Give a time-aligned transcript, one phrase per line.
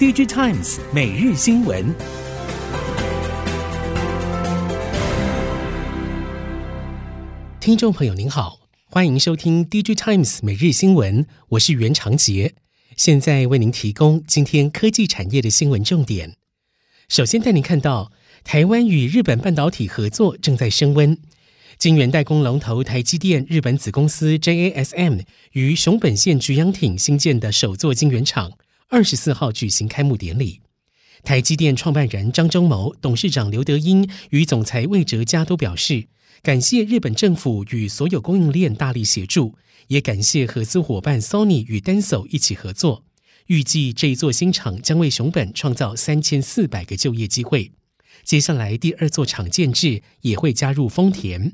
[0.00, 1.94] DG Times 每日新闻，
[7.60, 12.54] 听众朋友您好，欢迎收听 DG Times 每日新闻，我是袁长杰，
[12.96, 16.36] 现在为您提供今天科技产业的新闻重点。
[17.10, 18.10] 首先带您看到，
[18.42, 21.18] 台湾与日本半导体合作正在升温。
[21.76, 28.52] 晶圆代工龙头台积电日本子公司 JASM 于熊本县菊阳町新建的首座晶圆厂，
[28.92, 30.60] 二十四号举行开幕典礼。
[31.22, 36.08] 台积电创办人张忠谋、董事长刘德英与总裁魏哲嘉都表示，
[36.42, 39.56] 感谢日本政府与所有供应链大力协助，
[39.86, 43.04] 也感谢合资伙伴 Sony 与 Denso 一起合作。
[43.46, 47.70] 预计这一座新厂将为熊本创造三千四百个就业机会。
[48.24, 51.52] 接下来第二座厂建置也会加入丰田。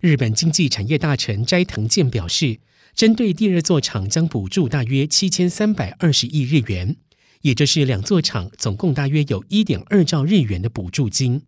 [0.00, 2.60] 日本经济产业大臣斋藤健表示，
[2.94, 6.96] 针对第二座厂将补助大约七千三百二十亿日元，
[7.40, 11.42] 也就是两座厂总共大约有一点二兆日元的补助金。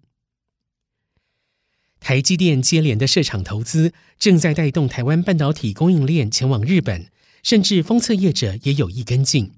[2.01, 7.09] 台积电接连的设厂投资，正在带动台湾半导体供应链前往日本，
[7.43, 9.53] 甚至封测业者也有意跟进。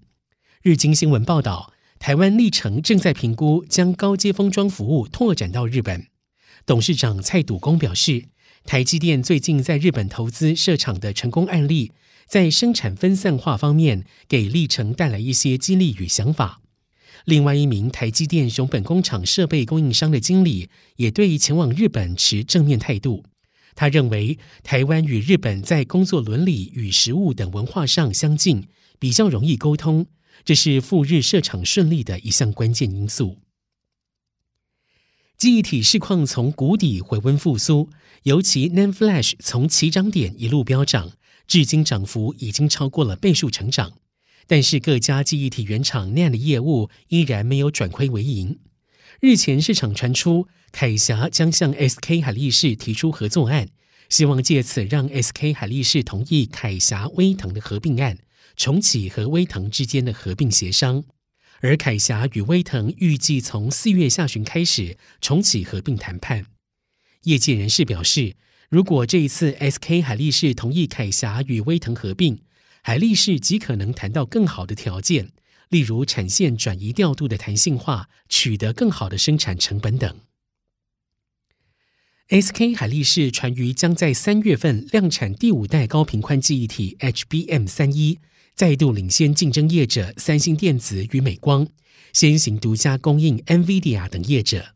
[0.63, 6.09] 日经新闻报道，台湾力成正在评估将高阶封装服务拓展到日本。
[6.67, 8.27] 董事长蔡笃公表示。
[8.67, 11.93] 台积电最近在日本投资设厂的成功案例，
[12.27, 16.61] 在生产分散化方面给力成带来一些激励与想法。
[17.27, 23.25] 另外一名台积电熊本工厂设备供应商的经理也对前往日本持正面态度。
[23.77, 28.65] 他认为台湾与日本在工作伦理与实务等文化上相近，
[28.99, 30.07] 比较容易沟通，
[30.45, 33.39] 这是赴日设厂顺利的一项关键因素。
[35.39, 37.91] 记忆体市况从谷底回温复苏，
[38.23, 41.13] 尤其 NAND Flash 从起涨点一路飙涨，
[41.47, 43.93] 至今涨幅已经超过了倍数成长。
[44.47, 48.59] 但是各家记忆体原厂 NAND 的业务依然没有转亏为盈。
[49.21, 53.69] 日前市场传出，凯霞将向 SK 海力士提出合作案，
[54.09, 58.17] 希望借此让 SK 海力士同意凯霞威腾的合并案，
[58.57, 61.05] 重启和威腾之间的合并协商。
[61.61, 66.47] 而凯霞与威腾预计从四月下旬开始重启合并谈判。
[67.23, 68.37] 业界人士表示，
[68.69, 72.43] 如果这一次 SK 海力士同意凯霞与威腾合并，
[72.83, 75.33] 海力士极可能谈到更好的条件，
[75.69, 80.21] 例如产线转移调度的弹性化、取得更好的生产成本等。
[82.29, 88.19] SK 海力士传于将在三月份量产第五代高频宽记忆体 HBM 三一。
[88.57, 91.69] 再度领先竞争业者三星电子与美光，
[92.15, 94.69] 先行独家供应 NVIDIA 等业者。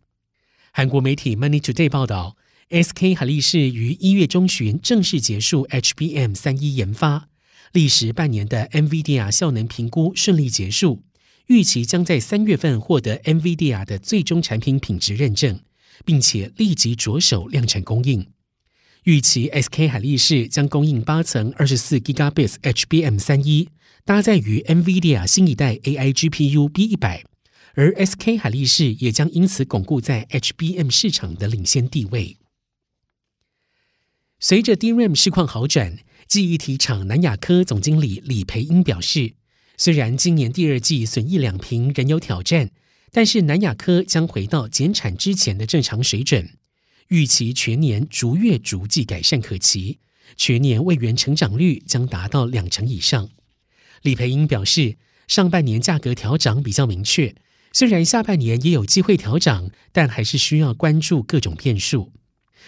[0.71, 2.37] 韩国媒体 Money Today 报道
[2.69, 7.31] ，SK 海力士于一月中旬正式结束 HBM 三一研发，
[7.73, 11.03] 历时半年的 NVIDIA 效能评估顺利结束，
[11.47, 15.59] 预期将在三月份获得 NVIDIA 的最终产品品质认证，
[16.05, 18.27] 并且立即着手量产供应。
[19.05, 23.71] 预期 SK 海力士将供应八层二十四 Gigabits HBM 三一，
[24.05, 27.25] 搭载于 NVIDIA 新一代 AI GPU B 一百，
[27.75, 32.37] 而 SK 海力士也将因此巩固在 HBM 市场的领先地位。
[34.39, 39.33] 随着 DRAM 市况好转，记忆体厂南亚科总经理李培英表示，
[39.79, 42.71] 虽然今年第二季损益两平仍有挑战，
[43.11, 46.51] 但是南亚科将回到减产之前的正常水准。
[47.11, 49.99] 预期全年逐月逐季改善可期，
[50.37, 53.29] 全年位元成长率将达到两成以上。
[54.03, 57.35] 李培英表示，上半年价格调涨比较明确，
[57.73, 62.13] 虽然下半年也有机会调涨，但还是需要关注各种变数。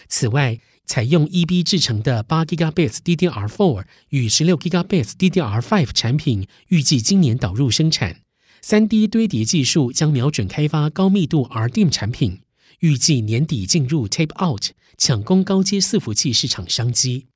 [0.08, 8.16] 此外，采用 EB 制成的八 Gigabits DDR4 与十六 Gigabits DDR5 产品，预计今年导入生产。
[8.60, 12.40] 三 D 堆叠技术将瞄准开发高密度 R D M 产品。
[12.82, 17.28] 预计年底进入 Tape Out，抢攻高阶伺服器市场商机。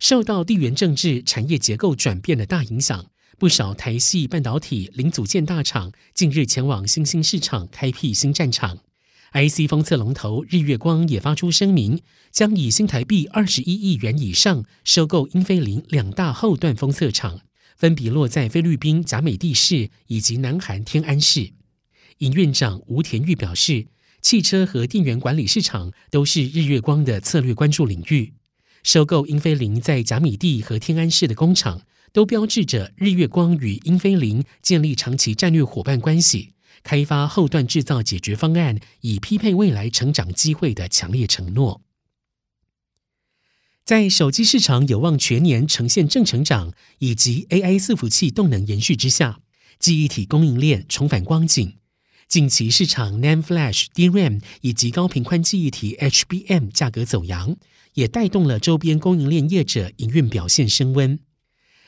[0.00, 8.80] 受到地缘政治、产业结构转变的大影响，不少台系半导体零组件大厂近日前往新兴市场开辟新战场。
[9.32, 12.02] IC 封测龙头日月光也发出声明，
[12.32, 17.40] 将以新台币二十一亿元以上收购英飞凌两大后段封测厂，
[17.76, 21.52] 分别落在菲律宾甲美地市以及南韩天安市。
[22.18, 23.86] 营运长吴田玉表示，
[24.20, 28.34] 汽车和电源管理市场都是日月光的策略关注领域。
[28.82, 31.82] 收购英飞凌在甲米地和天安市的工厂，
[32.12, 36.52] 都标志着日月光与英飞凌建立长期战略伙伴关系，
[36.82, 41.82] 开发后段制造解决方案，以匹配未来成长机会的强烈承诺。
[43.84, 49.40] 在手机市场有望全年呈现正成长，以及 AI 伺服器动能延续之下。
[49.78, 51.76] 记忆体供应链重返光景。
[52.28, 57.56] 近期市场 NAND Flash、DRAM 以及高频宽记忆体 HBM 价格走扬，
[57.94, 61.18] 也带动了周边供应链业者营运表现升温。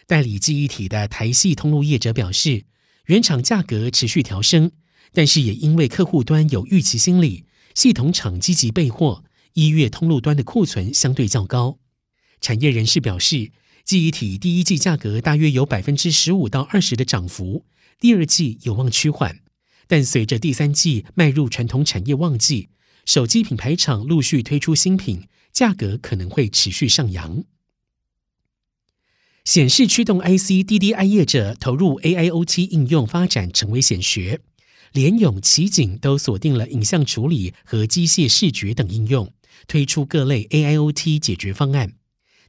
[0.07, 2.65] 代理记忆体的台系通路业者表示，
[3.07, 4.71] 原厂价格持续调升，
[5.13, 9.25] 但是也因为客户端有预期心理，系统厂积极备货，
[9.55, 11.79] 一月通路端的库存相对较高。
[12.41, 13.51] 产业人士表示，
[13.85, 17.65] 记忆体第一季价格大约有百分之十五到二十的涨幅，
[17.99, 19.41] 第二季有望趋缓。
[19.89, 22.69] 但随着第三季迈入传统产业旺季，
[23.05, 27.45] 手机品牌厂陆续推出新品，价格可能会持续上扬。
[29.45, 34.41] 显示驱动 IC DDI 业者投入 AIoT 应用发展成为显学，
[34.93, 39.33] 联咏、奇景都锁定了影像处理和机械视觉等应用，
[39.69, 41.93] 推出各类 AIoT 解决方案。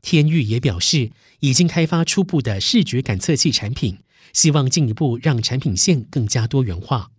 [0.02, 1.12] 天域也表示，
[1.42, 4.00] 已经开发初步的视觉感测器产品，
[4.34, 7.12] 希望进一步让产品线更加多元化。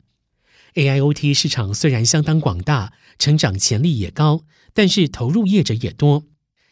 [0.74, 6.24] AIoT 市场虽然相当广大，成长潜力也高，但是投入业者也多。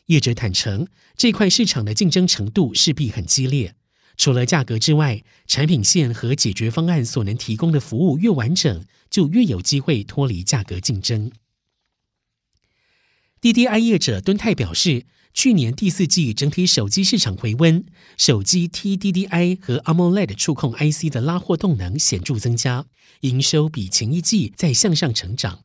[0.07, 3.75] 业者坦承，这块市场的竞争程度势必很激烈。
[4.17, 11.31] 除了价格之外，产品线和解决方案所能提供的服务越完整，就越有机会脱离价格竞争。
[13.41, 15.05] DDI 业者敦泰表示，
[15.37, 17.85] 去年第四季整体手机市场回温，
[18.17, 22.87] 手机 TDDI 和 AMOLED 触控 IC 的拉货动能显著增加，
[23.21, 25.61] 营收比前一季再向上成长。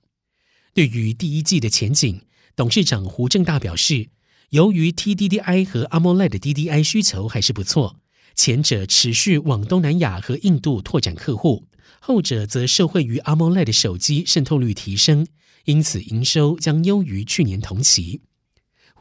[0.74, 2.22] 对于第一季的前景，
[2.54, 4.10] 董事长胡正大表示，
[4.50, 7.96] 由于 TDDI 和 AMOLED DDI 需求还是不错，
[8.36, 11.64] 前者持续往东南亚和印度拓展客户，
[12.02, 15.26] 后者则受惠于 AMOLED 手机渗透率提升，
[15.64, 18.20] 因此营收将优于去年同期。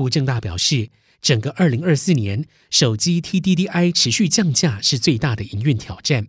[0.00, 0.88] 胡正大表示，
[1.20, 6.28] 整个二零二四年手机 TDDI 持续降价是最大的营运挑战。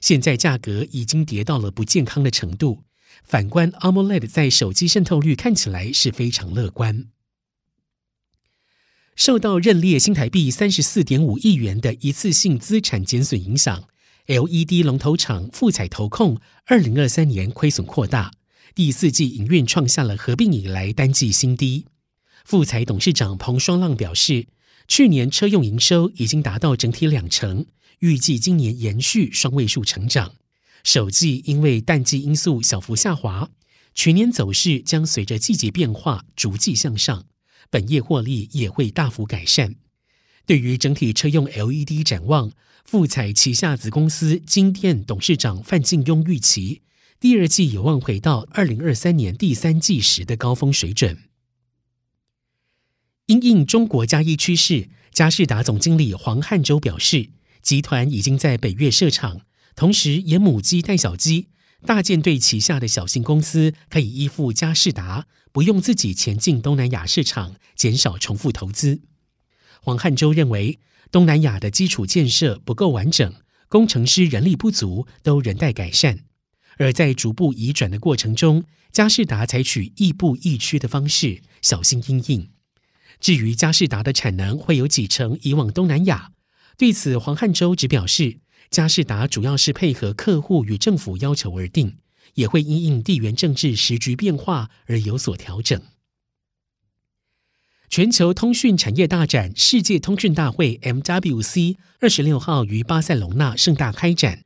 [0.00, 2.84] 现在价格已经跌到了不健康的程度。
[3.22, 7.08] 反观 AMOLED 在手机渗透率看起来是非常乐观。
[9.14, 13.84] 受到认列新台币三十四点五亿元的一次性资产减损影响
[14.24, 18.30] ，LED 龙头厂富采投控二零二三年亏损扩大，
[18.74, 21.84] 第四季营运创下了合并以来单季新低。
[22.44, 24.46] 富采董事长彭双浪表示，
[24.88, 27.66] 去年车用营收已经达到整体两成，
[28.00, 30.34] 预计今年延续双位数成长。
[30.82, 33.50] 首季因为淡季因素小幅下滑，
[33.94, 37.26] 全年走势将随着季节变化逐季向上，
[37.68, 39.76] 本业获利也会大幅改善。
[40.46, 42.50] 对于整体车用 LED 展望，
[42.84, 46.80] 富彩旗下子公司金电董事长范敬庸预期，
[47.20, 51.29] 第二季有望回到二零二三年第三季时的高峰水准。
[53.30, 57.30] 因应中国加一趋势，佳士达总经理黄汉洲表示，
[57.62, 59.42] 集团已经在北越设厂，
[59.76, 61.46] 同时也母鸡带小鸡，
[61.86, 69.02] 大舰队旗下的小型公司可以依附佳士达，不用自己前进东南亚市场，减少重复投资。
[69.80, 70.80] 黄汉洲认为，
[71.12, 73.32] 东南亚的基础建设不够完整，
[73.68, 76.24] 工程师人力不足，都仍待改善。
[76.78, 82.48] 而在逐步移转的过程中，佳士达采取亦步亦趋的方式，小心因应。
[83.20, 86.32] 至于佳士达的产能会有几成移往东南亚？
[86.78, 88.38] 对此，黄汉洲只表示，
[88.70, 91.98] 佳士达主要是配合客户与政府要求而定，
[92.34, 95.80] 也会因应地缘政治时局变化而有所调整。
[97.90, 104.44] 全球通讯产业大展世界通讯大会 （MWC） 二十六号于巴塞隆纳盛大开展。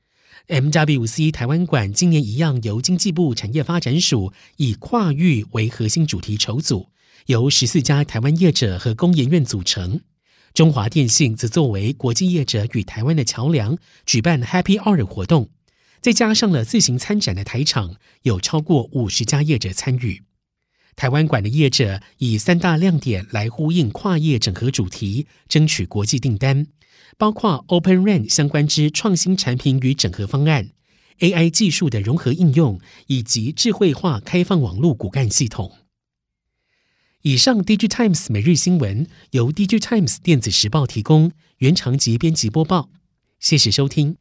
[0.49, 6.89] MWC 台湾馆今年一样由经济部产业发展署以跨域为核心主题筹组。
[7.27, 10.03] 由十四家台湾业者和工研院组成，
[10.53, 15.49] 中华电信则作为国际业者与台湾的桥梁，举办 Happy Hour 活动，
[16.03, 20.23] 再加上了自行参展的台厂，有超过五十家业者参与。
[20.97, 26.67] 台湾馆的业者以三大亮点来呼应跨业整合主题，争取国际订单，
[27.17, 30.69] 包括 Open RAN 相关之创新产品与整合方案
[31.21, 35.73] ，AI 技术的融合应用，以及智慧化开放网络骨干系统。
[37.27, 42.91] 以上，DigiTimes 每日新闻由 DigiTimes 电子时报提供，原长集编辑播报。
[43.41, 44.19] 谢谢收听。